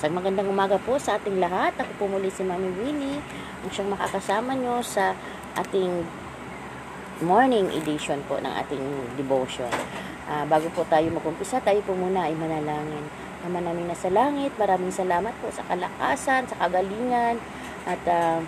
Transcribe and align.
Sa 0.00 0.08
magandang 0.08 0.48
umaga 0.48 0.80
po 0.80 0.96
sa 0.96 1.20
ating 1.20 1.36
lahat. 1.36 1.76
Ako 1.76 1.92
po 2.00 2.04
muli 2.08 2.32
si 2.32 2.40
Mami 2.40 2.72
Winnie. 2.72 3.20
Ang 3.60 3.68
siyang 3.68 3.92
makakasama 3.92 4.56
nyo 4.56 4.80
sa 4.80 5.12
ating 5.60 6.08
morning 7.20 7.68
edition 7.76 8.16
po 8.24 8.40
ng 8.40 8.48
ating 8.64 8.80
devotion. 9.20 9.68
Uh, 10.24 10.48
bago 10.48 10.72
po 10.72 10.88
tayo 10.88 11.04
mag-umpisa, 11.12 11.60
tayo 11.60 11.84
po 11.84 11.92
muna 11.92 12.24
ay 12.24 12.32
manalangin. 12.32 13.04
Ama 13.44 13.60
namin 13.60 13.92
na 13.92 13.96
sa 13.98 14.08
langit, 14.08 14.56
maraming 14.56 14.88
salamat 14.88 15.36
po 15.44 15.52
sa 15.52 15.68
kalakasan, 15.68 16.48
sa 16.48 16.56
kagalingan, 16.64 17.36
at 17.84 18.00
uh, 18.08 18.40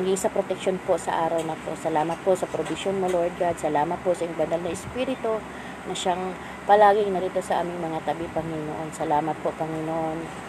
maging 0.00 0.16
sa 0.16 0.32
protection 0.32 0.80
po 0.88 0.96
sa 0.96 1.28
araw 1.28 1.44
na 1.44 1.60
po. 1.60 1.76
Salamat 1.76 2.16
po 2.24 2.32
sa 2.32 2.48
provision 2.48 2.96
mo, 2.96 3.12
Lord 3.12 3.36
God. 3.36 3.60
Salamat 3.60 4.00
po 4.00 4.16
sa 4.16 4.24
iyong 4.24 4.40
banal 4.40 4.64
na 4.64 4.72
Espiritu 4.72 5.44
na 5.84 5.92
siyang 5.92 6.32
palaging 6.64 7.12
narito 7.12 7.44
sa 7.44 7.60
aming 7.60 7.84
mga 7.84 8.00
tabi, 8.08 8.24
Panginoon. 8.32 8.96
Salamat 8.96 9.36
po, 9.44 9.52
Panginoon 9.60 10.48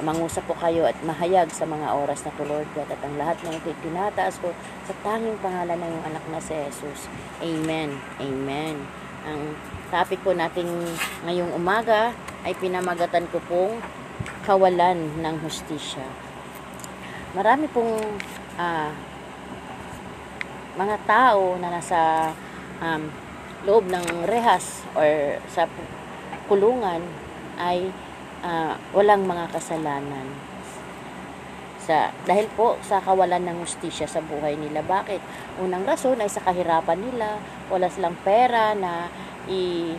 mangusap 0.00 0.48
po 0.48 0.56
kayo 0.56 0.88
at 0.88 0.96
mahayag 1.04 1.52
sa 1.52 1.68
mga 1.68 1.92
oras 1.92 2.24
na 2.24 2.32
to 2.32 2.48
Lord 2.48 2.64
God 2.72 2.88
at 2.88 3.00
ang 3.04 3.14
lahat 3.20 3.36
ng 3.44 3.52
ito 3.60 3.76
tinataas 3.84 4.40
ko 4.40 4.56
sa 4.88 4.96
tanging 5.04 5.36
pangalan 5.44 5.76
ng 5.76 5.90
iyong 5.92 6.06
anak 6.08 6.24
na 6.32 6.40
si 6.40 6.56
Jesus. 6.56 7.12
Amen. 7.44 8.00
Amen. 8.16 8.80
Ang 9.28 9.52
topic 9.92 10.24
po 10.24 10.32
natin 10.32 10.66
ngayong 11.28 11.52
umaga 11.52 12.16
ay 12.42 12.56
pinamagatan 12.56 13.28
ko 13.28 13.38
pong 13.44 13.78
kawalan 14.42 14.98
ng 15.20 15.36
hustisya. 15.44 16.08
Marami 17.36 17.68
pong 17.70 18.00
uh, 18.58 18.90
mga 20.72 20.96
tao 21.04 21.60
na 21.60 21.68
nasa 21.68 22.32
um, 22.80 23.12
loob 23.68 23.86
ng 23.86 24.26
rehas 24.26 24.82
or 24.96 25.38
sa 25.46 25.68
kulungan 26.50 27.00
ay 27.60 27.94
uh, 28.42 28.74
walang 28.92 29.24
mga 29.24 29.48
kasalanan. 29.54 30.26
Sa, 31.82 32.14
dahil 32.30 32.46
po 32.54 32.78
sa 32.86 33.02
kawalan 33.02 33.42
ng 33.42 33.58
hustisya 33.58 34.06
sa 34.06 34.22
buhay 34.22 34.54
nila. 34.54 34.86
Bakit? 34.86 35.18
Unang 35.58 35.82
rason 35.82 36.18
ay 36.22 36.30
sa 36.30 36.44
kahirapan 36.46 36.98
nila, 36.98 37.42
wala 37.66 37.90
silang 37.90 38.14
pera 38.22 38.70
na 38.78 39.10
i, 39.50 39.90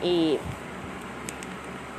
i, 0.00 0.40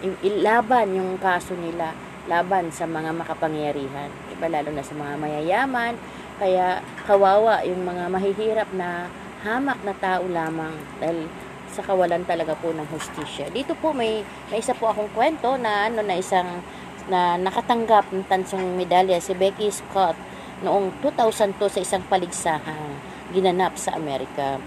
i, 0.02 0.08
ilaban 0.26 0.98
yung 0.98 1.22
kaso 1.22 1.54
nila 1.54 1.94
laban 2.26 2.74
sa 2.74 2.90
mga 2.90 3.14
makapangyarihan. 3.14 4.10
Diba? 4.34 4.50
Lalo 4.50 4.74
na 4.74 4.82
sa 4.82 4.98
mga 4.98 5.14
mayayaman. 5.22 5.94
Kaya 6.38 6.82
kawawa 7.06 7.62
yung 7.66 7.86
mga 7.86 8.10
mahihirap 8.10 8.70
na 8.74 9.10
hamak 9.46 9.78
na 9.86 9.94
tao 9.98 10.26
lamang 10.26 10.74
dahil 10.98 11.30
sa 11.72 11.84
kawalan 11.84 12.24
talaga 12.24 12.56
po 12.58 12.72
ng 12.72 12.88
hustisya. 12.90 13.52
Dito 13.52 13.76
po 13.78 13.92
may, 13.92 14.24
may 14.52 14.60
isa 14.60 14.74
po 14.74 14.90
akong 14.92 15.12
kwento 15.12 15.56
na 15.60 15.92
ano 15.92 16.02
na 16.02 16.16
isang 16.18 16.64
na 17.08 17.40
nakatanggap 17.40 18.12
ng 18.12 18.28
tansong 18.28 18.76
medalya 18.76 19.20
si 19.24 19.32
Becky 19.32 19.72
Scott 19.72 20.16
noong 20.64 21.00
2002 21.00 21.56
sa 21.72 21.80
isang 21.80 22.04
paligsahan 22.08 22.92
ginanap 23.32 23.76
sa 23.80 23.96
Amerika. 23.96 24.60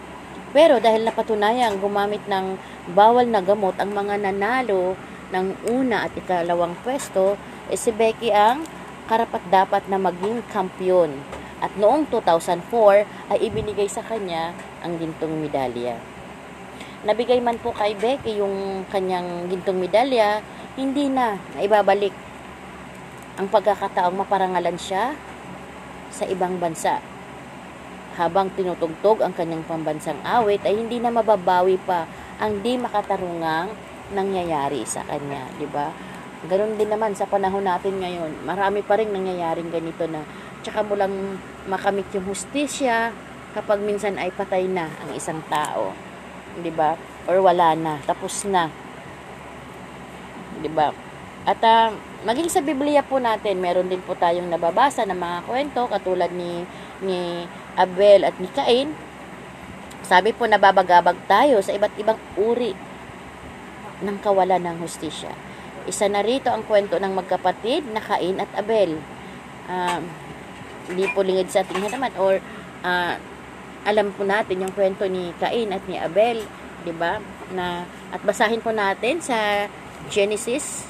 Pero 0.50 0.82
dahil 0.82 1.06
napatunayang 1.06 1.78
gumamit 1.78 2.24
ng 2.26 2.58
bawal 2.90 3.28
na 3.28 3.38
gamot 3.38 3.78
ang 3.78 3.94
mga 3.94 4.18
nanalo 4.18 4.98
ng 5.30 5.70
una 5.70 6.10
at 6.10 6.12
ikalawang 6.18 6.74
pwesto, 6.82 7.38
eh 7.70 7.78
si 7.78 7.94
Becky 7.94 8.34
ang 8.34 8.66
karapat 9.06 9.42
dapat 9.46 9.86
na 9.86 9.98
maging 9.98 10.42
kampyon. 10.50 11.14
At 11.60 11.70
noong 11.78 12.08
2004 12.10 13.30
ay 13.30 13.38
ibinigay 13.46 13.86
sa 13.86 14.02
kanya 14.02 14.56
ang 14.82 14.98
gintong 14.98 15.38
medalya. 15.38 15.94
Nabigay 17.00 17.40
man 17.40 17.56
po 17.56 17.72
kay 17.72 17.96
Becky 17.96 18.44
yung 18.44 18.84
kanyang 18.92 19.48
gintong 19.48 19.80
medalya, 19.80 20.44
hindi 20.76 21.08
na 21.08 21.40
naibabalik 21.56 22.12
ang 23.40 23.48
pagkakataong 23.48 24.20
maparangalan 24.20 24.76
siya 24.76 25.16
sa 26.12 26.28
ibang 26.28 26.60
bansa. 26.60 27.00
Habang 28.20 28.52
tinutugtog 28.52 29.24
ang 29.24 29.32
kanyang 29.32 29.64
pambansang 29.64 30.20
awit 30.28 30.60
ay 30.68 30.76
hindi 30.76 31.00
na 31.00 31.08
mababawi 31.08 31.80
pa 31.80 32.04
ang 32.36 32.60
di 32.60 32.76
makatarungang 32.76 33.72
nangyayari 34.12 34.84
sa 34.84 35.00
kanya, 35.08 35.48
di 35.56 35.64
ba? 35.64 35.88
Ganon 36.52 36.76
din 36.76 36.92
naman 36.92 37.16
sa 37.16 37.24
panahon 37.24 37.64
natin 37.64 37.96
ngayon. 37.96 38.44
Marami 38.44 38.84
pa 38.84 39.00
rin 39.00 39.08
nangyayaring 39.08 39.72
ganito 39.72 40.04
na 40.04 40.20
tsaka 40.60 40.84
mo 40.84 41.00
lang 41.00 41.40
makamit 41.64 42.12
yung 42.12 42.28
hustisya 42.28 43.08
kapag 43.56 43.80
minsan 43.80 44.20
ay 44.20 44.28
patay 44.36 44.68
na 44.68 44.92
ang 45.00 45.16
isang 45.16 45.40
tao. 45.48 46.09
'Di 46.58 46.72
ba? 46.74 46.98
Or 47.30 47.38
wala 47.38 47.78
na, 47.78 48.02
tapos 48.02 48.42
na. 48.48 48.72
'Di 50.58 50.70
ba? 50.72 50.90
At 51.46 51.60
uh, 51.64 51.94
maging 52.26 52.52
sa 52.52 52.60
Biblia 52.60 53.00
po 53.00 53.16
natin, 53.16 53.62
meron 53.62 53.88
din 53.88 54.02
po 54.04 54.12
tayong 54.12 54.50
nababasa 54.50 55.08
ng 55.08 55.16
mga 55.16 55.38
kwento 55.48 55.80
katulad 55.88 56.30
ni 56.34 56.66
ni 57.00 57.48
Abel 57.78 58.28
at 58.28 58.36
ni 58.36 58.48
Cain. 58.52 58.92
Sabi 60.04 60.34
po 60.36 60.44
nababagabag 60.44 61.16
tayo 61.30 61.62
sa 61.64 61.72
iba't 61.72 61.94
ibang 61.96 62.18
uri 62.36 62.76
ng 64.04 64.16
kawalan 64.20 64.60
ng 64.60 64.76
hustisya. 64.82 65.32
Isa 65.88 66.08
na 66.12 66.20
rito 66.20 66.52
ang 66.52 66.64
kwento 66.66 67.00
ng 67.00 67.12
magkapatid 67.14 67.88
na 67.88 68.04
Cain 68.04 68.36
at 68.36 68.50
Abel. 68.52 69.00
Um, 69.70 70.02
hindi 70.90 71.06
po 71.14 71.22
lingid 71.24 71.48
sa 71.48 71.62
ating 71.62 71.80
halaman 71.80 72.12
or 72.18 72.42
uh, 72.84 73.14
alam 73.84 74.12
po 74.12 74.26
natin 74.28 74.60
yung 74.60 74.74
kwento 74.76 75.08
ni 75.08 75.32
Cain 75.40 75.72
at 75.72 75.84
ni 75.88 75.96
Abel, 75.96 76.44
'di 76.84 76.92
ba? 76.96 77.20
Na 77.56 77.88
at 78.12 78.20
basahin 78.24 78.60
po 78.60 78.74
natin 78.74 79.20
sa 79.24 79.68
Genesis 80.12 80.84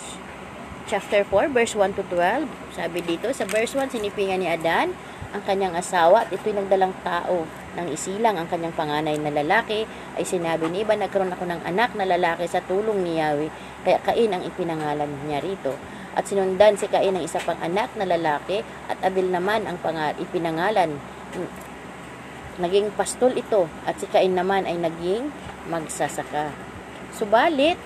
chapter 0.91 1.23
4 1.23 1.55
verse 1.55 1.75
1 1.79 1.95
to 1.95 2.03
12. 2.11 2.51
Sabi 2.75 2.99
dito 3.07 3.31
sa 3.31 3.47
verse 3.47 3.79
1 3.79 3.95
sinipingan 3.95 4.43
ni 4.43 4.51
Adan 4.51 4.91
ang 5.31 5.43
kanyang 5.47 5.79
asawa 5.79 6.27
at 6.27 6.35
ito'y 6.35 6.51
nagdalang 6.51 6.91
tao 7.07 7.47
nang 7.79 7.87
isilang 7.87 8.35
ang 8.35 8.51
kanyang 8.51 8.75
panganay 8.75 9.15
na 9.15 9.31
lalaki 9.31 9.87
ay 10.19 10.27
sinabi 10.27 10.67
ni 10.67 10.83
Iba 10.83 10.99
nagkaroon 10.99 11.31
ako 11.31 11.47
ng 11.47 11.63
anak 11.63 11.95
na 11.95 12.03
lalaki 12.03 12.51
sa 12.51 12.59
tulong 12.67 13.07
ni 13.07 13.23
Yahweh 13.23 13.51
kaya 13.87 14.03
Cain 14.03 14.35
ang 14.35 14.43
ipinangalan 14.43 15.07
niya 15.31 15.39
rito 15.39 15.79
at 16.19 16.27
sinundan 16.27 16.75
si 16.75 16.91
Cain 16.91 17.15
ng 17.15 17.23
isa 17.23 17.39
pang 17.39 17.63
anak 17.63 17.95
na 17.95 18.11
lalaki 18.11 18.67
at 18.91 18.99
Abel 19.07 19.31
naman 19.31 19.71
ang 19.71 19.79
pangal 19.79 20.19
ipinangalan 20.19 20.99
Naging 22.61 22.93
pastol 22.93 23.33
ito 23.33 23.73
at 23.89 23.97
si 23.97 24.05
Cain 24.05 24.37
naman 24.37 24.69
ay 24.69 24.77
naging 24.77 25.33
magsasaka. 25.73 26.53
Subalit, 27.17 27.81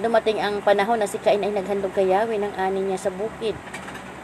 dumating 0.00 0.40
ang 0.40 0.64
panahon 0.64 0.96
na 0.96 1.04
si 1.04 1.20
Cain 1.20 1.44
ay 1.44 1.52
naghandog 1.52 1.92
kay 1.92 2.08
Yahweh 2.08 2.40
ng 2.40 2.56
ani 2.56 2.80
niya 2.80 2.96
sa 2.96 3.12
bukid. 3.12 3.52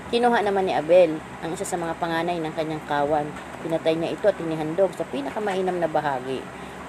Kinuha 0.09 0.41
naman 0.41 0.65
ni 0.65 0.73
Abel 0.73 1.21
ang 1.45 1.53
isa 1.53 1.69
sa 1.69 1.77
mga 1.77 1.93
panganay 2.01 2.41
ng 2.41 2.57
kanyang 2.57 2.81
kawan. 2.89 3.29
Pinatay 3.61 4.01
niya 4.01 4.17
ito 4.17 4.33
at 4.33 4.41
inihandog 4.41 4.97
sa 4.97 5.05
pinakamainam 5.05 5.77
na 5.77 5.93
bahagi. 5.93 6.41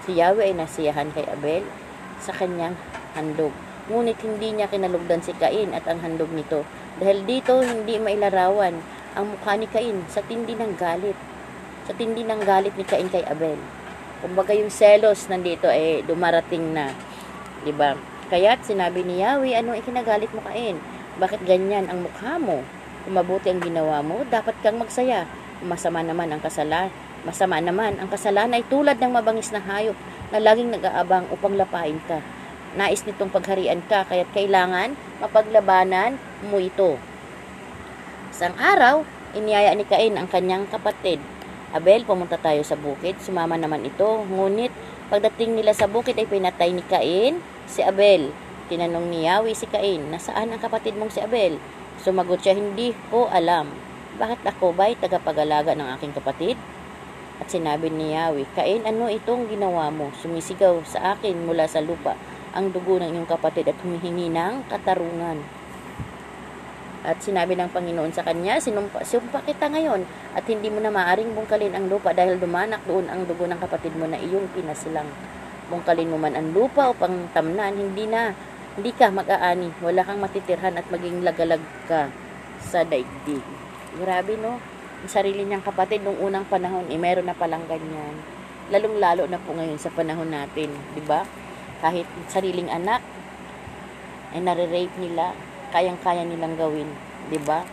Si 0.07 0.15
Yahweh 0.15 0.47
ay 0.47 0.55
nasiyahan 0.55 1.11
kay 1.11 1.27
Abel 1.27 1.67
sa 2.23 2.31
kanyang 2.31 2.79
handog. 3.19 3.51
Ngunit 3.91 4.15
hindi 4.23 4.55
niya 4.55 4.71
kinalugdan 4.71 5.19
si 5.19 5.35
Cain 5.35 5.75
at 5.75 5.83
ang 5.91 5.99
handog 5.99 6.31
nito. 6.31 6.63
Dahil 7.03 7.27
dito 7.27 7.59
hindi 7.59 7.99
mailarawan 7.99 8.79
ang 9.19 9.35
mukha 9.35 9.59
ni 9.59 9.67
Cain 9.67 10.07
sa 10.07 10.23
tindi 10.23 10.55
ng 10.55 10.79
galit 10.79 11.35
sa 11.87 11.95
tindi 11.95 12.27
ng 12.27 12.43
galit 12.43 12.75
ni 12.75 12.83
Cain 12.83 13.07
kay 13.07 13.23
Abel. 13.23 13.55
Kumbaga 14.19 14.51
yung 14.51 14.67
selos 14.67 15.31
nandito 15.31 15.71
eh 15.71 16.03
dumarating 16.03 16.75
na. 16.75 16.91
'Di 17.63 17.71
ba? 17.71 17.95
Kaya't 18.27 18.67
sinabi 18.67 19.07
ni 19.07 19.23
Yahweh, 19.23 19.55
ano 19.55 19.71
ikinagalit 19.71 20.27
mo 20.35 20.43
Cain? 20.43 20.75
Bakit 21.15 21.47
ganyan 21.47 21.87
ang 21.87 22.03
mukha 22.03 22.35
mo? 22.35 22.59
Kung 23.07 23.15
mabuti 23.15 23.47
ang 23.47 23.63
ginawa 23.63 24.03
mo, 24.03 24.27
dapat 24.27 24.51
kang 24.59 24.75
magsaya. 24.75 25.23
Masama 25.63 26.03
naman 26.03 26.27
ang 26.27 26.43
kasalan. 26.43 26.91
Masama 27.23 27.63
naman 27.63 27.95
ang 28.03 28.11
kasalanan 28.11 28.59
ay 28.59 28.67
tulad 28.67 28.99
ng 28.99 29.15
mabangis 29.15 29.49
na 29.55 29.63
hayop 29.63 29.95
na 30.35 30.43
laging 30.43 30.75
nag-aabang 30.75 31.31
upang 31.31 31.55
lapain 31.55 32.03
ka. 32.03 32.19
Nais 32.75 32.99
nitong 33.07 33.31
pagharian 33.31 33.79
ka, 33.87 34.03
kaya't 34.11 34.27
kailangan 34.35 34.99
mapaglabanan 35.23 36.19
mo 36.51 36.59
ito. 36.59 36.99
Isang 38.29 38.59
araw, 38.59 39.07
iniyaya 39.33 39.71
ni 39.71 39.87
Cain 39.87 40.19
ang 40.19 40.27
kanyang 40.27 40.67
kapatid 40.67 41.23
Abel, 41.75 42.07
pumunta 42.07 42.39
tayo 42.39 42.63
sa 42.63 42.79
bukid. 42.79 43.19
Sumama 43.19 43.59
naman 43.59 43.83
ito. 43.83 44.23
Ngunit, 44.31 44.71
pagdating 45.11 45.59
nila 45.59 45.75
sa 45.75 45.91
bukid 45.91 46.15
ay 46.15 46.27
pinatay 46.27 46.71
ni 46.71 46.83
Cain 46.87 47.43
si 47.67 47.83
Abel. 47.83 48.31
Tinanong 48.71 49.07
ni 49.11 49.27
Yahweh 49.27 49.55
si 49.55 49.67
Cain, 49.67 50.11
nasaan 50.11 50.51
ang 50.51 50.59
kapatid 50.59 50.95
mong 50.95 51.11
si 51.11 51.19
Abel? 51.19 51.59
Sumagot 51.99 52.43
siya, 52.43 52.55
hindi 52.55 52.95
ko 53.11 53.27
alam. 53.31 53.71
Bakit 54.19 54.43
ako 54.43 54.75
ba'y 54.75 54.95
tagapag-alaga 54.99 55.75
ng 55.75 55.87
aking 55.99 56.15
kapatid? 56.15 56.55
At 57.39 57.51
sinabi 57.51 57.91
ni 57.91 58.15
Yahweh, 58.15 58.47
Cain, 58.55 58.83
ano 58.87 59.07
itong 59.11 59.47
ginawa 59.47 59.91
mo? 59.91 60.11
Sumisigaw 60.19 60.83
sa 60.87 61.15
akin 61.15 61.47
mula 61.47 61.67
sa 61.67 61.83
lupa 61.83 62.15
ang 62.55 62.73
dugo 62.73 62.97
ng 62.97 63.13
iyong 63.13 63.29
kapatid 63.29 63.69
at 63.69 63.77
humihingi 63.83 64.33
ng 64.33 64.65
katarungan. 64.65 65.56
At 67.07 67.23
sinabi 67.23 67.55
ng 67.55 67.71
Panginoon 67.71 68.11
sa 68.11 68.27
kanya, 68.27 68.59
sinumpa, 68.59 69.07
sumpa 69.07 69.39
kita 69.47 69.71
ngayon 69.71 70.03
at 70.35 70.43
hindi 70.43 70.67
mo 70.67 70.83
na 70.83 70.91
maaring 70.91 71.31
bungkalin 71.31 71.71
ang 71.71 71.87
lupa 71.87 72.11
dahil 72.11 72.35
dumanak 72.35 72.83
doon 72.83 73.07
ang 73.07 73.23
dugo 73.23 73.47
ng 73.47 73.55
kapatid 73.63 73.95
mo 73.95 74.11
na 74.11 74.19
iyong 74.19 74.51
pinasilang. 74.51 75.07
Bungkalin 75.71 76.11
mo 76.11 76.19
man 76.19 76.35
ang 76.35 76.51
lupa 76.51 76.91
upang 76.91 77.31
tamnan, 77.31 77.79
hindi 77.79 78.11
na 78.11 78.35
hindi 78.75 78.91
ka 78.91 79.07
mag-aani, 79.07 79.79
wala 79.79 80.03
kang 80.03 80.19
matitirhan 80.19 80.75
at 80.75 80.85
maging 80.91 81.23
lagalag 81.23 81.63
ka 81.87 82.11
sa 82.59 82.83
daigdig. 82.83 83.41
Grabe 83.97 84.35
no, 84.35 84.59
ang 84.99 85.09
sarili 85.09 85.47
niyang 85.47 85.63
kapatid 85.63 86.03
nung 86.03 86.19
unang 86.19 86.43
panahon, 86.45 86.91
eh 86.91 86.99
meron 86.99 87.25
na 87.25 87.33
palang 87.33 87.63
ganyan. 87.71 88.19
Lalong-lalo 88.67 89.31
na 89.31 89.39
po 89.39 89.55
ngayon 89.55 89.79
sa 89.79 89.89
panahon 89.95 90.27
natin, 90.27 90.75
di 90.91 91.01
ba? 91.07 91.23
Kahit 91.79 92.03
sariling 92.27 92.67
anak, 92.67 92.99
ay 94.35 94.43
nare-rape 94.43 94.93
nila, 94.99 95.31
kayang-kaya 95.71 96.23
nilang 96.23 96.55
gawin, 96.55 96.89
di 97.27 97.39
ba? 97.41 97.63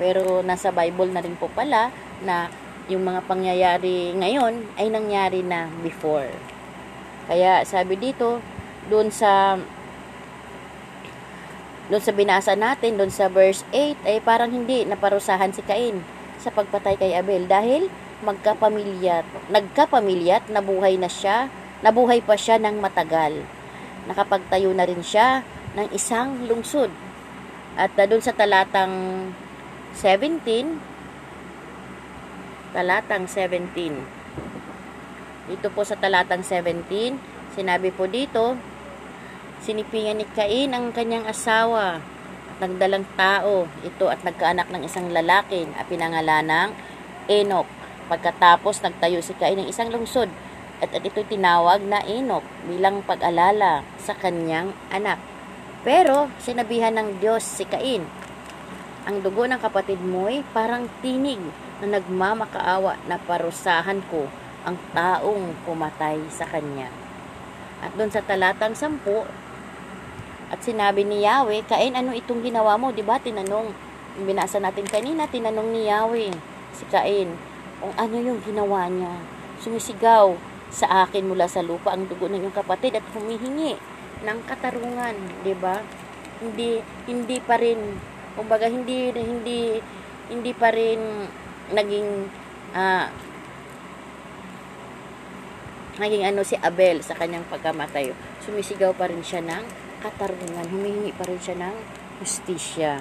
Pero 0.00 0.40
nasa 0.42 0.74
Bible 0.74 1.12
na 1.12 1.22
rin 1.22 1.36
po 1.36 1.46
pala 1.52 1.92
na 2.22 2.48
yung 2.90 3.06
mga 3.06 3.22
pangyayari 3.30 4.14
ngayon 4.18 4.74
ay 4.74 4.90
nangyari 4.90 5.40
na 5.46 5.70
before. 5.82 6.30
Kaya 7.30 7.62
sabi 7.62 7.94
dito, 7.94 8.42
doon 8.90 9.14
sa 9.14 9.54
doon 11.86 12.02
sa 12.02 12.14
binasa 12.14 12.56
natin, 12.56 12.96
doon 12.96 13.12
sa 13.12 13.28
verse 13.28 13.66
8, 13.74 14.08
ay 14.08 14.16
parang 14.24 14.48
hindi 14.48 14.86
naparusahan 14.88 15.52
si 15.52 15.60
Cain 15.66 16.00
sa 16.40 16.48
pagpatay 16.48 16.96
kay 16.96 17.12
Abel 17.12 17.44
dahil 17.46 17.92
magkapamilyat, 18.22 19.26
nagkapamilyat, 19.50 20.48
nabuhay 20.48 20.96
na 20.96 21.10
siya, 21.10 21.50
nabuhay 21.82 22.22
pa 22.22 22.38
siya 22.38 22.56
ng 22.62 22.78
matagal. 22.78 23.44
Nakapagtayo 24.08 24.70
na 24.72 24.86
rin 24.86 25.02
siya 25.02 25.44
ng 25.76 25.88
isang 25.92 26.44
lungsod. 26.44 26.90
At 27.76 27.96
uh, 27.96 28.04
doon 28.04 28.20
sa 28.20 28.36
talatang 28.36 28.92
17, 29.96 30.44
talatang 32.76 33.24
17, 33.28 34.22
dito 35.48 35.68
po 35.74 35.82
sa 35.82 35.96
talatang 35.98 36.44
17, 36.44 37.56
sinabi 37.56 37.90
po 37.92 38.06
dito, 38.06 38.56
Sinipingan 39.62 40.18
ni 40.18 40.26
Cain 40.34 40.74
ang 40.74 40.90
kanyang 40.90 41.22
asawa 41.30 42.02
at 42.50 42.56
nagdalang 42.58 43.06
tao 43.14 43.70
ito 43.86 44.10
at 44.10 44.18
nagkaanak 44.26 44.74
ng 44.74 44.82
isang 44.82 45.06
lalaki 45.14 45.70
at 45.78 45.86
pinangalan 45.86 46.42
ng 46.50 46.70
Enoch. 47.30 47.70
Pagkatapos 48.10 48.82
nagtayo 48.82 49.22
si 49.22 49.38
Cain 49.38 49.54
ng 49.54 49.70
isang 49.70 49.94
lungsod 49.94 50.26
at, 50.82 50.90
at 50.90 51.06
ito'y 51.06 51.30
tinawag 51.30 51.78
na 51.86 52.02
Enoch 52.02 52.42
bilang 52.66 53.06
pag-alala 53.06 53.86
sa 54.02 54.18
kanyang 54.18 54.74
anak. 54.90 55.31
Pero 55.82 56.30
sinabihan 56.38 56.94
ng 56.94 57.18
Diyos 57.18 57.42
si 57.42 57.66
Cain, 57.66 58.06
ang 59.02 59.18
dugo 59.18 59.50
ng 59.50 59.58
kapatid 59.58 59.98
mo'y 59.98 60.46
parang 60.54 60.86
tinig 61.02 61.42
na 61.82 61.98
nagmamakaawa 61.98 63.02
na 63.10 63.18
parusahan 63.18 63.98
ko 64.06 64.30
ang 64.62 64.78
taong 64.94 65.58
pumatay 65.66 66.22
sa 66.30 66.46
kanya. 66.46 66.86
At 67.82 67.98
doon 67.98 68.14
sa 68.14 68.22
talatang 68.22 68.78
10, 68.78 69.02
at 70.54 70.60
sinabi 70.62 71.02
ni 71.02 71.26
Yahweh, 71.26 71.66
Kain, 71.66 71.98
ano 71.98 72.14
itong 72.14 72.46
ginawa 72.46 72.78
mo? 72.78 72.94
Diba, 72.94 73.18
tinanong, 73.18 73.74
binasa 74.22 74.62
natin 74.62 74.86
kanina, 74.86 75.26
tinanong 75.26 75.66
ni 75.74 75.90
Yahweh, 75.90 76.30
si 76.78 76.86
Kain, 76.94 77.34
kung 77.82 77.94
ano 77.98 78.16
yung 78.22 78.38
ginawa 78.46 78.86
niya. 78.86 79.18
Sumisigaw 79.58 80.38
sa 80.70 81.02
akin 81.02 81.26
mula 81.26 81.50
sa 81.50 81.58
lupa 81.58 81.90
ang 81.90 82.06
dugo 82.06 82.30
ng 82.30 82.38
iyong 82.38 82.54
kapatid 82.54 82.94
at 82.94 83.06
humihingi 83.18 83.74
ng 84.22 84.38
katarungan, 84.46 85.14
'di 85.42 85.54
ba? 85.58 85.82
Hindi 86.42 86.82
hindi 87.06 87.36
pa 87.42 87.58
rin 87.58 87.78
kumbaga 88.34 88.66
hindi 88.70 89.12
hindi 89.12 89.78
hindi 90.32 90.52
pa 90.56 90.72
rin 90.72 91.28
naging 91.74 92.08
uh, 92.72 93.06
naging 96.00 96.24
ano 96.24 96.40
si 96.40 96.56
Abel 96.56 97.04
sa 97.04 97.12
kanyang 97.18 97.44
pagkamatay. 97.52 98.16
Sumisigaw 98.42 98.96
pa 98.96 99.10
rin 99.12 99.20
siya 99.20 99.44
ng 99.44 99.64
katarungan, 100.00 100.66
humihingi 100.72 101.12
pa 101.14 101.28
rin 101.28 101.38
siya 101.38 101.56
ng 101.60 101.76
justisya. 102.24 102.98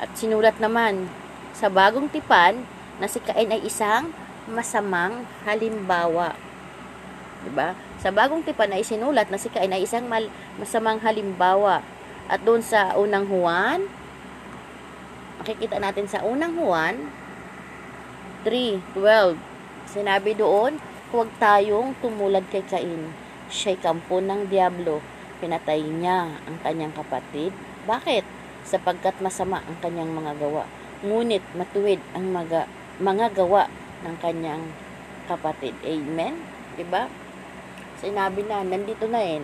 At 0.00 0.16
sinulat 0.16 0.56
naman 0.56 1.12
sa 1.52 1.68
bagong 1.68 2.08
tipan 2.08 2.64
na 2.96 3.06
si 3.06 3.20
Cain 3.20 3.52
ay 3.52 3.68
isang 3.68 4.10
masamang 4.48 5.28
halimbawa. 5.44 6.32
'Di 7.44 7.50
ba? 7.52 7.76
Sa 8.00 8.12
bagong 8.12 8.44
tipan 8.44 8.72
ay 8.72 8.84
sinulat 8.84 9.28
na 9.28 9.40
si 9.40 9.48
Cain 9.52 9.72
ay 9.72 9.84
isang 9.84 10.08
mal, 10.08 10.28
masamang 10.60 11.00
halimbawa. 11.00 11.84
At 12.30 12.44
doon 12.46 12.62
sa 12.62 12.94
unang 12.94 13.26
Juan, 13.26 13.90
makikita 15.42 15.82
natin 15.82 16.06
sa 16.06 16.22
unang 16.22 16.54
Juan 16.54 17.10
3:12. 18.44 19.36
Sinabi 19.90 20.38
doon, 20.38 20.78
huwag 21.10 21.28
tayong 21.42 21.98
tumulad 21.98 22.46
kay 22.48 22.62
Cain 22.68 23.30
siya'y 23.50 23.82
kampo 23.82 24.22
ng 24.22 24.46
Diablo. 24.46 25.02
Pinatay 25.42 25.82
niya 25.82 26.30
ang 26.46 26.56
kanyang 26.62 26.94
kapatid. 26.94 27.50
Bakit? 27.84 28.22
Sapagkat 28.62 29.18
masama 29.18 29.60
ang 29.66 29.76
kanyang 29.82 30.14
mga 30.14 30.38
gawa. 30.38 30.64
Ngunit 31.02 31.42
matuwid 31.58 31.98
ang 32.14 32.30
mga, 32.30 32.70
mga 33.02 33.26
gawa 33.34 33.66
ng 34.06 34.16
kanyang 34.22 34.62
kapatid. 35.26 35.74
Amen? 35.82 36.38
Diba? 36.78 37.10
Sinabi 38.00 38.48
na, 38.48 38.64
nandito 38.64 39.04
na 39.04 39.20
eh, 39.20 39.36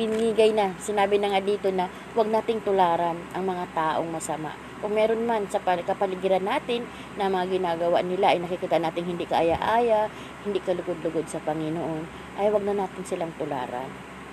binigay 0.00 0.56
na, 0.56 0.72
sinabi 0.80 1.20
na 1.20 1.36
nga 1.36 1.44
dito 1.44 1.68
na 1.68 1.92
huwag 2.16 2.32
nating 2.32 2.64
tularan 2.64 3.20
ang 3.36 3.44
mga 3.44 3.68
taong 3.76 4.08
masama. 4.08 4.56
Kung 4.80 4.96
meron 4.96 5.28
man 5.28 5.44
sa 5.52 5.60
kapaligiran 5.60 6.42
natin 6.42 6.88
na 7.20 7.28
mga 7.28 7.52
ginagawa 7.52 8.00
nila 8.00 8.32
ay 8.32 8.40
nakikita 8.40 8.80
natin 8.80 9.04
hindi 9.04 9.28
kaaya-aya, 9.28 10.08
hindi 10.42 10.58
kalugod-lugod 10.64 11.28
sa 11.28 11.38
Panginoon, 11.44 12.02
ay 12.40 12.48
wag 12.48 12.64
na 12.64 12.74
natin 12.82 13.04
silang 13.04 13.30
tularan. 13.36 13.86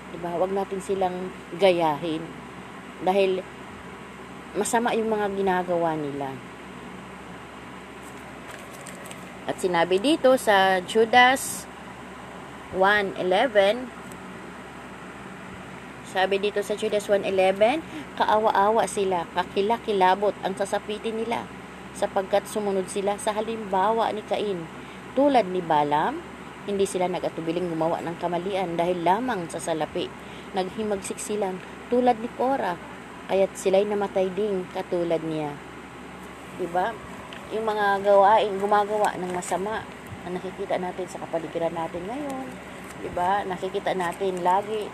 'Di 0.10 0.18
ba? 0.24 0.34
Wag 0.42 0.56
natin 0.56 0.82
silang 0.82 1.30
gayahin. 1.60 2.26
Dahil 3.06 3.46
masama 4.58 4.98
yung 4.98 5.14
mga 5.14 5.30
ginagawa 5.38 5.94
nila. 5.94 6.34
At 9.46 9.62
sinabi 9.62 10.02
dito 10.02 10.34
sa 10.38 10.82
Judas 10.82 11.69
1:11 12.76 14.00
sabi 16.10 16.42
dito 16.42 16.66
sa 16.66 16.74
Judas 16.74 17.06
1.11, 17.06 17.86
kaawa-awa 18.18 18.90
sila, 18.90 19.30
kakilakilabot 19.38 20.34
ang 20.42 20.58
sasapitin 20.58 21.22
nila, 21.22 21.46
sapagkat 21.94 22.50
sumunod 22.50 22.90
sila 22.90 23.22
sa 23.22 23.38
halimbawa 23.38 24.10
ni 24.10 24.26
Cain, 24.26 24.66
tulad 25.14 25.46
ni 25.46 25.62
Balaam, 25.62 26.18
hindi 26.66 26.90
sila 26.90 27.06
nagatubiling 27.06 27.70
gumawa 27.70 28.02
ng 28.02 28.18
kamalian 28.18 28.74
dahil 28.74 29.06
lamang 29.06 29.54
sa 29.54 29.62
salapi. 29.62 30.10
Naghimagsik 30.58 31.22
silang 31.22 31.62
tulad 31.94 32.18
ni 32.18 32.30
Cora, 32.34 32.74
kaya't 33.30 33.54
sila'y 33.54 33.86
namatay 33.86 34.34
din 34.34 34.66
katulad 34.74 35.22
niya. 35.22 35.54
Diba? 36.58 36.90
Yung 37.54 37.70
mga 37.70 38.02
gawain, 38.02 38.58
gumagawa 38.58 39.14
ng 39.14 39.30
masama 39.30 39.86
na 40.30 40.38
nakikita 40.38 40.78
natin 40.78 41.06
sa 41.10 41.22
kapaligiran 41.26 41.74
natin 41.74 42.06
ngayon. 42.06 42.48
Diba? 43.02 43.44
Nakikita 43.50 43.98
natin 43.98 44.46
lagi 44.46 44.86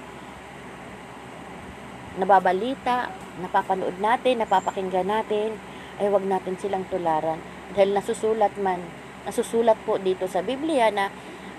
nababalita, 2.16 3.12
napapanood 3.44 4.00
natin, 4.00 4.40
napapakinggan 4.40 5.08
natin, 5.08 5.60
ay 6.00 6.08
wag 6.08 6.24
natin 6.24 6.56
silang 6.56 6.88
tularan. 6.88 7.40
Dahil 7.76 7.92
nasusulat 7.92 8.56
man, 8.60 8.80
nasusulat 9.28 9.76
po 9.84 10.00
dito 10.00 10.28
sa 10.28 10.40
Biblia 10.40 10.92
na 10.92 11.12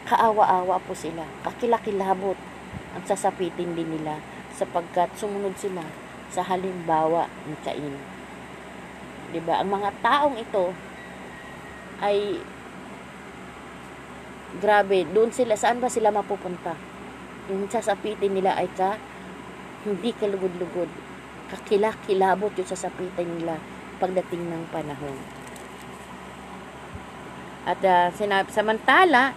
kaawa-awa 0.09 0.80
po 0.80 0.97
sila, 0.97 1.25
kakilakilabot 1.45 2.38
ang 2.97 3.04
sasapitin 3.04 3.76
din 3.76 4.00
nila 4.00 4.16
sapagkat 4.56 5.12
sumunod 5.21 5.52
sila 5.61 5.85
sa 6.33 6.40
halimbawa 6.40 7.28
ni 7.45 7.56
Cain. 7.61 7.92
'Di 9.28 9.40
ba? 9.45 9.61
Ang 9.61 9.76
mga 9.76 9.90
taong 10.00 10.37
ito 10.40 10.73
ay 12.00 12.40
grabe, 14.62 15.06
doon 15.10 15.30
sila 15.34 15.54
saan 15.58 15.82
ba 15.82 15.90
sila 15.90 16.14
mapupunta? 16.14 16.76
Yung 17.50 17.70
sasapitin 17.70 18.34
nila 18.34 18.58
ay 18.58 18.70
ka 18.74 18.98
hindi 19.86 20.10
kalugod-lugod. 20.14 20.90
Kakilakilabot 21.46 22.50
yung 22.58 22.70
sasapitin 22.70 23.28
nila 23.38 23.62
pagdating 24.02 24.50
ng 24.50 24.62
panahon. 24.74 25.16
At 27.66 27.80
uh, 27.82 28.10
sinab- 28.14 28.50
samantala, 28.50 29.34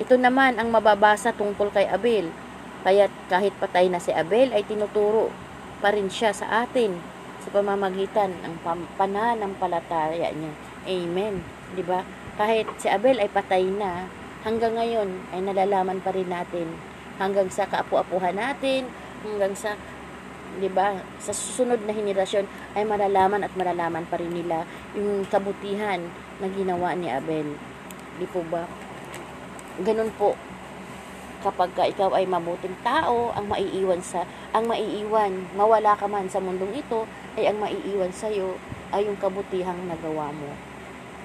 ito 0.00 0.14
naman 0.16 0.56
ang 0.56 0.72
mababasa 0.72 1.34
tungkol 1.34 1.70
kay 1.70 1.86
Abel. 1.86 2.32
Kaya 2.80 3.12
kahit 3.28 3.52
patay 3.60 3.92
na 3.92 4.00
si 4.00 4.10
Abel 4.10 4.50
ay 4.56 4.64
tinuturo 4.64 5.28
pa 5.84 5.92
rin 5.92 6.08
siya 6.08 6.32
sa 6.32 6.64
atin 6.64 6.96
sa 7.40 7.48
pamamagitan 7.52 8.32
ng 8.32 8.54
pananampalataya 8.96 10.32
niya. 10.32 10.52
Amen. 10.88 11.44
'Di 11.72 11.84
ba? 11.84 12.00
Kahit 12.40 12.72
si 12.80 12.88
Abel 12.88 13.20
ay 13.20 13.28
patay 13.28 13.68
na, 13.68 14.08
hanggang 14.48 14.72
ngayon 14.72 15.28
ay 15.36 15.44
nalalaman 15.44 16.00
pa 16.00 16.16
rin 16.16 16.32
natin 16.32 16.72
hanggang 17.20 17.52
sa 17.52 17.68
kaapu-apuhan 17.68 18.32
natin, 18.32 18.88
hanggang 19.20 19.52
sa 19.52 19.76
'di 20.56 20.72
ba? 20.72 20.96
Sa 21.20 21.36
susunod 21.36 21.84
na 21.84 21.92
henerasyon 21.92 22.48
ay 22.72 22.88
malalaman 22.88 23.44
at 23.44 23.52
malalaman 23.52 24.08
pa 24.08 24.16
rin 24.16 24.32
nila 24.32 24.64
yung 24.96 25.28
kabutihan 25.28 26.00
na 26.40 26.48
ginawa 26.48 26.96
ni 26.96 27.12
Abel. 27.12 27.60
Di 28.16 28.24
po 28.24 28.40
ba? 28.48 28.64
ganun 29.80 30.12
po 30.16 30.36
kapag 31.40 31.72
ka 31.72 31.88
ikaw 31.88 32.12
ay 32.12 32.28
mabuting 32.28 32.76
tao, 32.84 33.32
ang 33.32 33.48
maiiwan 33.48 34.04
sa 34.04 34.28
ang 34.52 34.68
maiiwan, 34.68 35.48
mawala 35.56 35.96
ka 35.96 36.04
man 36.04 36.28
sa 36.28 36.36
mundong 36.36 36.76
ito, 36.76 37.08
ay 37.40 37.48
ang 37.48 37.56
maiiwan 37.56 38.12
sa 38.12 38.28
iyo 38.28 38.60
ay 38.92 39.08
yung 39.08 39.16
kabutihang 39.16 39.88
nagawa 39.88 40.28
mo. 40.36 40.69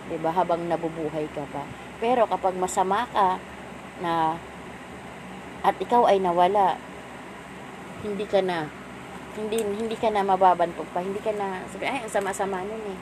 'Di 0.10 0.18
ba? 0.22 0.30
Habang 0.34 0.70
nabubuhay 0.70 1.26
ka 1.34 1.44
pa. 1.50 1.66
Pero 1.98 2.30
kapag 2.30 2.54
masama 2.58 3.10
ka 3.10 3.42
na 4.04 4.38
at 5.66 5.76
ikaw 5.82 6.06
ay 6.06 6.22
nawala, 6.22 6.78
hindi 8.06 8.26
ka 8.30 8.44
na 8.46 8.70
hindi 9.36 9.66
hindi 9.66 9.98
ka 9.98 10.14
na 10.14 10.24
mababantog 10.24 10.88
pa, 10.94 11.04
hindi 11.04 11.20
ka 11.20 11.34
na 11.36 11.66
sabi 11.68 11.90
ay 11.90 12.06
ang 12.06 12.14
sama-sama 12.14 12.62
nun 12.64 12.84
eh. 12.94 13.00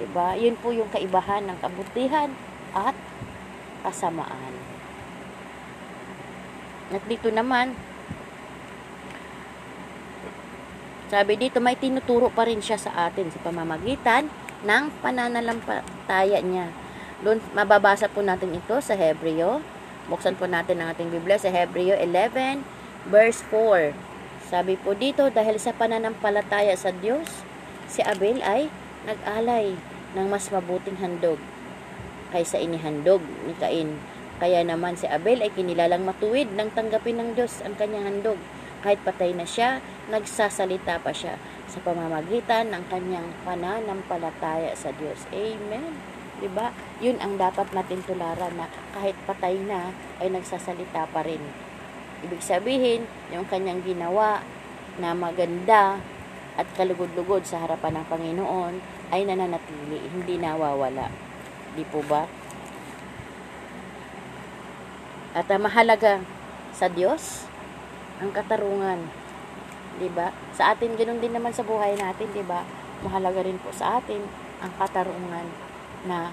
'Di 0.00 0.06
ba? 0.10 0.34
Yun 0.34 0.56
po 0.58 0.72
yung 0.72 0.90
kaibahan 0.90 1.46
ng 1.46 1.58
kabutihan 1.60 2.32
at 2.74 2.96
kasamaan. 3.84 4.54
At 6.94 7.02
dito 7.10 7.28
naman, 7.28 7.74
sabi 11.10 11.36
dito, 11.36 11.58
may 11.60 11.76
tinuturo 11.78 12.32
pa 12.32 12.48
rin 12.48 12.58
siya 12.58 12.78
sa 12.80 13.10
atin 13.10 13.30
sa 13.30 13.38
pamamagitan 13.42 14.30
ng 14.64 14.84
pananalampataya 15.04 16.40
niya. 16.40 16.72
Doon, 17.20 17.38
mababasa 17.52 18.08
po 18.08 18.24
natin 18.24 18.56
ito 18.56 18.76
sa 18.80 18.96
Hebreo. 18.96 19.60
Buksan 20.08 20.36
po 20.36 20.48
natin 20.48 20.80
ang 20.80 20.92
ating 20.92 21.12
Biblia 21.12 21.36
sa 21.40 21.52
Hebreo 21.52 21.96
11, 21.96 22.64
verse 23.08 23.44
4. 23.52 23.96
Sabi 24.48 24.76
po 24.76 24.92
dito, 24.92 25.28
dahil 25.32 25.56
sa 25.56 25.72
pananampalataya 25.72 26.76
sa 26.76 26.92
Diyos, 26.92 27.44
si 27.88 28.04
Abel 28.04 28.44
ay 28.44 28.68
nag-alay 29.08 29.76
ng 30.16 30.26
mas 30.28 30.48
mabuting 30.48 31.00
handog 31.00 31.40
kaysa 32.32 32.60
inihandog 32.60 33.22
ni 33.46 33.54
Cain. 33.56 33.96
Kaya 34.42 34.66
naman 34.66 34.98
si 34.98 35.06
Abel 35.06 35.40
ay 35.40 35.54
kinilalang 35.54 36.02
matuwid 36.02 36.50
nang 36.52 36.74
tanggapin 36.74 37.22
ng 37.22 37.38
Diyos 37.38 37.62
ang 37.62 37.78
kanyang 37.78 38.10
handog. 38.10 38.40
Kahit 38.82 39.00
patay 39.00 39.32
na 39.32 39.48
siya, 39.48 39.80
nagsasalita 40.12 41.00
pa 41.00 41.14
siya 41.14 41.40
sa 41.74 41.82
pamamagitan 41.82 42.70
ng 42.70 42.86
kanyang 42.86 43.26
pananampalataya 43.42 44.70
sa 44.78 44.94
Diyos. 44.94 45.26
Amen. 45.34 45.98
'Di 46.38 46.46
ba? 46.54 46.70
'Yun 47.02 47.18
ang 47.18 47.34
dapat 47.34 47.74
natin 47.74 47.98
tularan 48.06 48.54
na 48.54 48.70
kahit 48.94 49.18
patay 49.26 49.58
na 49.58 49.90
ay 50.22 50.30
nagsasalita 50.30 51.10
pa 51.10 51.26
rin. 51.26 51.42
Ibig 52.22 52.40
sabihin, 52.40 53.10
yung 53.34 53.44
kanyang 53.50 53.82
ginawa 53.82 54.40
na 55.02 55.12
maganda 55.12 55.98
at 56.54 56.66
kalugod-lugod 56.78 57.42
sa 57.42 57.66
harapan 57.66 57.98
ng 57.98 58.06
Panginoon 58.06 58.74
ay 59.10 59.26
nananatili, 59.26 59.98
hindi 60.08 60.38
nawawala. 60.38 61.10
Di 61.74 61.82
po 61.84 62.00
ba? 62.06 62.24
At 65.34 65.50
mahalaga 65.58 66.22
sa 66.70 66.86
Diyos 66.86 67.50
ang 68.22 68.30
katarungan. 68.30 69.23
'Di 69.98 70.08
ba? 70.10 70.34
Sa 70.54 70.74
atin 70.74 70.98
ganoon 70.98 71.22
din 71.22 71.34
naman 71.34 71.54
sa 71.54 71.66
buhay 71.66 71.94
natin, 71.94 72.26
'di 72.30 72.44
ba? 72.46 72.66
Mahalaga 73.06 73.44
rin 73.44 73.58
po 73.60 73.70
sa 73.70 74.00
atin 74.02 74.22
ang 74.62 74.72
katarungan 74.80 75.46
na 76.08 76.32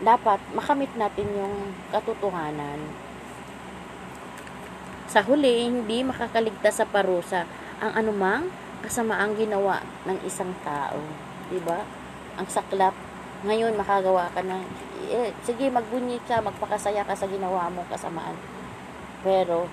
dapat 0.00 0.40
makamit 0.56 0.90
natin 0.96 1.28
yung 1.36 1.76
katotohanan. 1.92 2.80
Sa 5.10 5.20
huli, 5.26 5.66
hindi 5.66 6.06
makakaligtas 6.06 6.80
sa 6.80 6.86
parusa 6.86 7.44
ang 7.82 7.92
anumang 7.98 8.46
kasamaang 8.80 9.36
ginawa 9.36 9.82
ng 10.08 10.18
isang 10.24 10.54
tao. 10.64 11.00
'Di 11.50 11.60
ba? 11.60 11.84
Ang 12.40 12.46
saklap 12.48 12.96
ngayon 13.44 13.76
makagawa 13.76 14.28
ka 14.32 14.44
ng 14.44 14.62
eh, 15.10 15.34
sige 15.42 15.66
magbunyi 15.72 16.22
ka, 16.28 16.38
magpakasaya 16.38 17.02
ka 17.02 17.16
sa 17.18 17.26
ginawa 17.26 17.66
mong 17.72 17.88
kasamaan. 17.90 18.36
Pero 19.26 19.66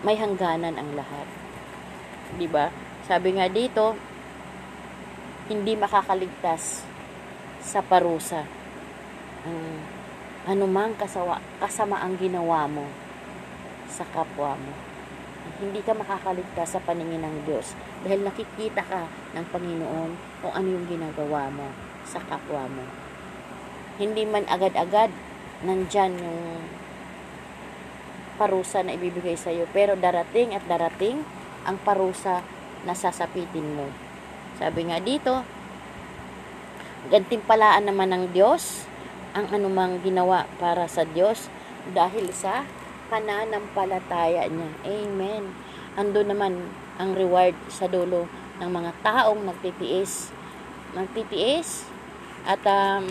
may 0.00 0.16
hangganan 0.16 0.76
ang 0.76 0.90
lahat. 0.96 1.28
'Di 2.36 2.46
ba? 2.48 2.72
Sabi 3.04 3.36
nga 3.36 3.50
dito, 3.50 3.98
hindi 5.50 5.74
makakaligtas 5.74 6.86
sa 7.60 7.82
parusa 7.82 8.46
ang 9.44 9.58
anumang 10.46 10.96
kasawa, 10.96 11.40
kasama 11.60 12.00
ang 12.00 12.16
ginawa 12.16 12.68
mo 12.68 12.86
sa 13.90 14.06
kapwa 14.08 14.56
mo. 14.56 14.72
Hindi 15.60 15.84
ka 15.84 15.92
makakaligtas 15.92 16.76
sa 16.76 16.80
paningin 16.80 17.20
ng 17.20 17.36
Diyos 17.44 17.76
dahil 18.04 18.24
nakikita 18.24 18.80
ka 18.84 19.04
ng 19.36 19.46
Panginoon 19.52 20.10
kung 20.40 20.52
ano 20.52 20.68
yung 20.68 20.86
ginagawa 20.88 21.52
mo 21.52 21.68
sa 22.06 22.20
kapwa 22.24 22.64
mo. 22.68 22.84
Hindi 24.00 24.24
man 24.24 24.48
agad-agad 24.48 25.12
nandyan 25.60 26.16
yung 26.16 26.40
parusa 28.40 28.80
na 28.80 28.96
ibibigay 28.96 29.36
sa 29.36 29.52
iyo. 29.52 29.68
Pero 29.76 29.92
darating 30.00 30.56
at 30.56 30.64
darating 30.64 31.20
ang 31.68 31.76
parusa 31.84 32.40
na 32.88 32.96
sasapitin 32.96 33.76
mo. 33.76 33.92
Sabi 34.56 34.88
nga 34.88 34.96
dito, 34.96 35.44
gantimpalaan 37.12 37.84
naman 37.84 38.16
ng 38.16 38.24
Diyos 38.32 38.88
ang 39.36 39.52
anumang 39.52 40.00
ginawa 40.00 40.48
para 40.56 40.88
sa 40.88 41.04
Diyos 41.04 41.52
dahil 41.92 42.32
sa 42.32 42.64
pananampalataya 43.12 44.48
niya. 44.48 44.70
Amen. 44.88 45.52
Ando 46.00 46.24
naman 46.24 46.72
ang 46.96 47.12
reward 47.12 47.56
sa 47.68 47.88
dulo 47.88 48.24
ng 48.60 48.70
mga 48.70 48.92
taong 49.04 49.44
nagtitiis. 49.44 50.32
Nagtitiis 50.96 51.88
at 52.44 52.62
um, 52.64 53.04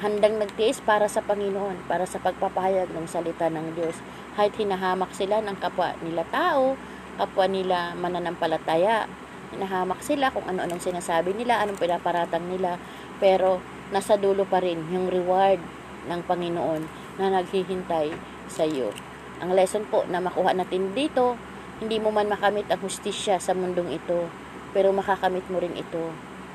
handang 0.00 0.40
nagtiis 0.40 0.80
para 0.80 1.06
sa 1.06 1.20
Panginoon, 1.20 1.84
para 1.84 2.08
sa 2.08 2.16
pagpapahayag 2.18 2.88
ng 2.90 3.06
salita 3.06 3.52
ng 3.52 3.76
Diyos 3.76 3.96
kahit 4.38 4.54
hinahamak 4.56 5.10
sila 5.14 5.42
ng 5.42 5.56
kapwa 5.58 5.94
nila 6.02 6.22
tao, 6.30 6.78
kapwa 7.18 7.44
nila 7.50 7.92
mananampalataya. 7.98 9.04
Hinahamak 9.50 10.00
sila 10.00 10.30
kung 10.30 10.46
ano-anong 10.46 10.80
sinasabi 10.80 11.34
nila, 11.34 11.58
anong 11.60 11.76
pinaparatang 11.76 12.46
nila, 12.46 12.78
pero 13.18 13.58
nasa 13.90 14.14
dulo 14.14 14.46
pa 14.46 14.62
rin 14.62 14.78
yung 14.94 15.10
reward 15.10 15.58
ng 16.06 16.20
Panginoon 16.24 16.82
na 17.18 17.26
naghihintay 17.28 18.14
sa 18.46 18.64
iyo. 18.64 18.94
Ang 19.42 19.52
lesson 19.52 19.84
po 19.90 20.06
na 20.06 20.22
makuha 20.22 20.54
natin 20.54 20.94
dito, 20.94 21.34
hindi 21.82 21.98
mo 21.98 22.14
man 22.14 22.30
makamit 22.30 22.70
ang 22.70 22.80
hustisya 22.80 23.42
sa 23.42 23.56
mundong 23.56 23.90
ito, 23.90 24.30
pero 24.70 24.94
makakamit 24.94 25.44
mo 25.50 25.58
rin 25.58 25.74
ito 25.74 26.12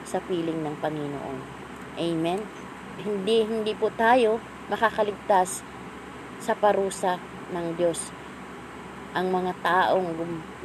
sa 0.07 0.23
piling 0.23 0.63
ng 0.63 0.75
Panginoon. 0.79 1.37
Amen? 1.99 2.39
Hindi, 3.01 3.43
hindi 3.43 3.73
po 3.75 3.91
tayo 3.91 4.39
makakaligtas 4.71 5.65
sa 6.39 6.53
parusa 6.55 7.19
ng 7.53 7.67
Diyos 7.77 8.09
ang 9.15 9.31
mga 9.31 9.55
taong 9.63 10.11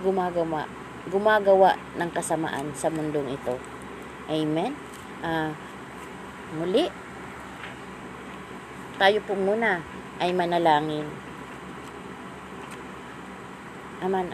gumagawa 0.02 0.66
gumagawa 1.08 1.80
ng 1.96 2.10
kasamaan 2.12 2.76
sa 2.76 2.92
mundong 2.92 3.32
ito. 3.32 3.56
Amen. 4.28 4.76
Uh, 5.24 5.48
muli 6.60 6.92
tayo 9.00 9.18
po 9.24 9.32
muna 9.32 9.80
ay 10.20 10.36
manalangin. 10.36 11.08
Ama, 14.04 14.28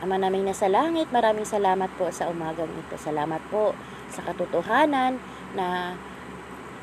Ama 0.00 0.16
namin 0.16 0.48
na 0.48 0.56
sa 0.56 0.68
langit, 0.68 1.08
maraming 1.12 1.48
salamat 1.48 1.88
po 2.00 2.08
sa 2.08 2.28
umagang 2.32 2.72
ito. 2.72 2.96
Salamat 2.96 3.40
po 3.52 3.76
sa 4.08 4.24
katotohanan 4.24 5.20
na 5.52 5.96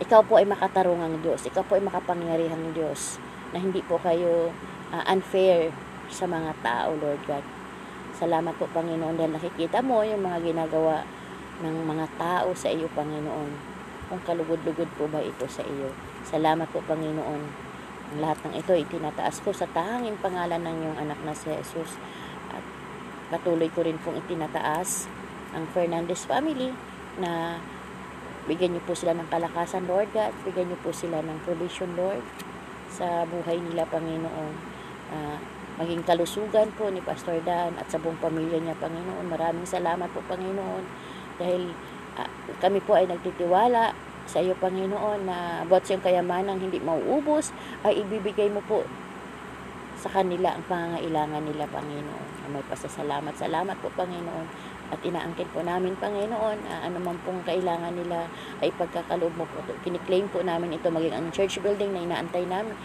ikaw 0.02 0.22
po 0.22 0.38
ay 0.38 0.46
makatarungang 0.46 1.22
Diyos. 1.22 1.46
Ikaw 1.50 1.66
po 1.66 1.78
ay 1.78 1.86
makapangyarihang 1.86 2.74
Diyos 2.78 3.22
na 3.54 3.62
hindi 3.62 3.86
po 3.86 4.02
kayo 4.02 4.50
uh, 4.90 5.04
unfair 5.06 5.70
sa 6.10 6.26
mga 6.26 6.52
tao, 6.66 6.98
Lord 6.98 7.22
God. 7.30 7.46
Salamat 8.18 8.54
po, 8.58 8.66
Panginoon, 8.74 9.18
dahil 9.18 9.34
nakikita 9.34 9.82
mo 9.86 10.02
yung 10.02 10.26
mga 10.26 10.42
ginagawa 10.42 11.06
ng 11.62 11.86
mga 11.86 12.06
tao 12.18 12.54
sa 12.58 12.74
iyo, 12.74 12.90
Panginoon. 12.94 13.50
Kung 14.10 14.22
kalugod-lugod 14.26 14.90
po 14.98 15.06
ba 15.10 15.22
ito 15.22 15.46
sa 15.50 15.66
iyo. 15.66 15.94
Salamat 16.26 16.70
po, 16.70 16.82
Panginoon. 16.86 17.42
Ang 18.14 18.20
lahat 18.22 18.42
ng 18.46 18.54
ito 18.58 18.74
itinataas 18.78 19.42
ko 19.42 19.50
sa 19.50 19.66
tanging 19.74 20.18
pangalan 20.22 20.62
ng 20.62 20.76
iyong 20.86 20.98
anak 21.02 21.18
na 21.26 21.34
si 21.34 21.50
Jesus. 21.50 21.98
At 22.54 22.62
patuloy 23.34 23.74
ko 23.74 23.82
rin 23.82 23.98
pong 24.02 24.22
itinataas 24.22 25.10
ang 25.54 25.66
Fernandez 25.74 26.26
family 26.26 26.74
na 27.18 27.58
bigyan 28.46 28.78
niyo 28.78 28.84
po 28.86 28.94
sila 28.94 29.18
ng 29.18 29.30
kalakasan, 29.30 29.90
Lord 29.90 30.14
God. 30.14 30.34
Bigyan 30.46 30.70
niyo 30.70 30.78
po 30.86 30.94
sila 30.94 31.22
ng 31.26 31.38
provision, 31.46 31.98
Lord 31.98 32.53
sa 32.94 33.26
buhay 33.26 33.58
nila, 33.58 33.90
Panginoon. 33.90 34.54
Uh, 35.10 35.38
maging 35.82 36.06
kalusugan 36.06 36.70
po 36.78 36.94
ni 36.94 37.02
Pastor 37.02 37.42
Dan 37.42 37.74
at 37.82 37.90
sa 37.90 37.98
buong 37.98 38.22
pamilya 38.22 38.62
niya, 38.62 38.78
Panginoon. 38.78 39.26
Maraming 39.34 39.66
salamat 39.66 40.06
po, 40.14 40.22
Panginoon, 40.30 40.86
dahil 41.42 41.74
uh, 42.22 42.30
kami 42.62 42.78
po 42.86 42.94
ay 42.94 43.10
nagtitiwala 43.10 43.98
sa 44.30 44.40
iyo, 44.40 44.54
Panginoon, 44.62 45.26
na 45.26 45.66
buat 45.66 45.82
siyang 45.84 46.06
kayamanang 46.06 46.62
hindi 46.62 46.78
mauubos, 46.78 47.50
ay 47.82 48.06
ibibigay 48.06 48.54
mo 48.54 48.62
po 48.64 48.86
sa 49.98 50.14
kanila 50.14 50.54
ang 50.54 50.64
pangangailangan 50.70 51.42
nila, 51.42 51.66
Panginoon. 51.68 52.54
May 52.54 52.64
pasasalamat. 52.70 53.34
Salamat 53.34 53.76
po, 53.82 53.90
Panginoon 53.98 54.73
at 54.94 55.02
inaangkin 55.02 55.50
po 55.50 55.66
namin, 55.66 55.98
Panginoon, 55.98 56.58
uh, 56.70 56.80
ano 56.86 57.02
man 57.02 57.18
pong 57.26 57.42
kailangan 57.42 57.98
nila 57.98 58.30
ay 58.62 58.70
pagkakaloob 58.78 59.34
mo 59.34 59.50
po. 59.50 59.66
Kiniklaim 59.82 60.30
po 60.30 60.46
namin 60.46 60.78
ito 60.78 60.94
maging 60.94 61.18
ang 61.18 61.28
church 61.34 61.58
building 61.66 61.90
na 61.98 62.06
inaantay 62.06 62.46
namin, 62.46 62.78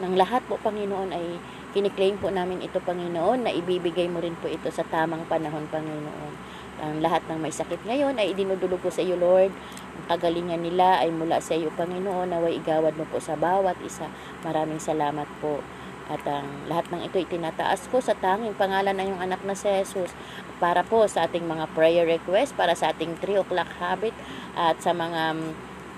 ng 0.00 0.14
lahat 0.16 0.42
po, 0.48 0.56
Panginoon, 0.58 1.12
ay 1.12 1.36
kiniklaim 1.76 2.16
po 2.16 2.32
namin 2.32 2.64
ito, 2.64 2.80
Panginoon, 2.80 3.46
na 3.46 3.52
ibibigay 3.52 4.08
mo 4.08 4.18
rin 4.18 4.34
po 4.40 4.48
ito 4.48 4.72
sa 4.72 4.82
tamang 4.88 5.22
panahon, 5.28 5.68
Panginoon. 5.68 6.34
Ang 6.82 6.98
lahat 6.98 7.22
ng 7.30 7.38
may 7.38 7.54
sakit 7.54 7.86
ngayon 7.86 8.18
ay 8.18 8.34
idinudulog 8.34 8.82
ko 8.82 8.90
sa 8.90 9.04
iyo, 9.04 9.14
Lord. 9.14 9.54
Ang 10.02 10.04
kagalingan 10.10 10.64
nila 10.64 10.98
ay 10.98 11.14
mula 11.14 11.38
sa 11.38 11.54
iyo, 11.54 11.70
Panginoon, 11.78 12.32
naway 12.32 12.58
igawad 12.58 12.96
mo 12.98 13.06
po 13.06 13.22
sa 13.22 13.38
bawat 13.38 13.78
isa. 13.84 14.08
Maraming 14.42 14.82
salamat 14.82 15.28
po. 15.38 15.62
At 16.10 16.22
ang 16.26 16.66
lahat 16.66 16.90
ng 16.90 17.02
ito 17.06 17.18
itinataas 17.20 17.86
ko 17.90 18.02
sa 18.02 18.16
tanging 18.18 18.58
pangalan 18.58 18.96
ng 18.96 19.06
iyong 19.14 19.22
anak 19.22 19.40
na 19.46 19.54
si 19.54 19.70
Jesus 19.70 20.10
para 20.58 20.82
po 20.82 21.06
sa 21.06 21.26
ating 21.26 21.46
mga 21.46 21.70
prayer 21.74 22.06
request, 22.06 22.54
para 22.58 22.74
sa 22.74 22.90
ating 22.90 23.18
3 23.18 23.42
o'clock 23.42 23.70
habit 23.78 24.14
at 24.54 24.78
sa 24.82 24.90
mga 24.90 25.38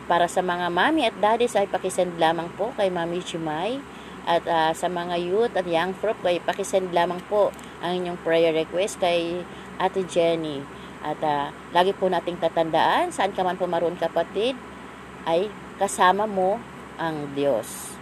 para 0.04 0.28
sa 0.28 0.44
mga 0.44 0.68
mami 0.68 1.08
at 1.08 1.16
daddies 1.16 1.56
ay 1.56 1.64
pakisend 1.64 2.20
lamang 2.20 2.52
po 2.60 2.76
kay 2.76 2.92
Mami 2.92 3.24
Chimay 3.24 3.80
at 4.24 4.44
ah, 4.48 4.72
sa 4.72 4.88
mga 4.88 5.16
youth 5.20 5.52
at 5.56 5.68
young 5.68 5.96
prop 5.96 6.16
ay 6.24 6.40
pakisend 6.40 6.92
lamang 6.92 7.20
po 7.28 7.52
ang 7.84 8.00
inyong 8.00 8.20
prayer 8.24 8.52
request 8.52 9.00
kay 9.00 9.44
Ate 9.76 10.04
Jenny. 10.08 10.64
At 11.04 11.20
ah, 11.20 11.52
lagi 11.76 11.92
po 11.92 12.08
nating 12.08 12.40
tatandaan, 12.40 13.12
saan 13.12 13.36
ka 13.36 13.44
man 13.44 13.60
pumaroon 13.60 14.00
kapatid, 14.00 14.56
ay 15.28 15.52
kasama 15.76 16.24
mo 16.24 16.56
ang 16.96 17.32
Diyos. 17.36 17.93